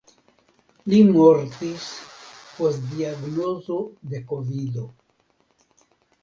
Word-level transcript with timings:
Li 0.93 1.01
mortis 1.09 1.85
post 2.55 2.87
diagnozo 2.95 3.79
de 4.15 4.23
kovido. 4.33 4.89